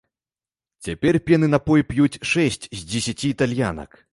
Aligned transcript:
Цяпер 0.87 1.19
пенны 1.27 1.49
напой 1.55 1.85
п'юць 1.91 2.21
шэсць 2.31 2.65
з 2.79 2.83
дзесяці 2.89 3.33
італьянак. 3.35 3.91